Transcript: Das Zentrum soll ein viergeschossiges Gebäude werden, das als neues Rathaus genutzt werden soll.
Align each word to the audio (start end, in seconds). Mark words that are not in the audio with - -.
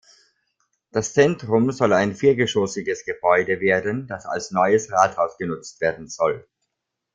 Das 0.91 1.13
Zentrum 1.13 1.71
soll 1.71 1.93
ein 1.93 2.15
viergeschossiges 2.15 3.05
Gebäude 3.05 3.59
werden, 3.59 4.07
das 4.07 4.25
als 4.25 4.49
neues 4.49 4.91
Rathaus 4.91 5.37
genutzt 5.37 5.79
werden 5.79 6.07
soll. 6.07 6.49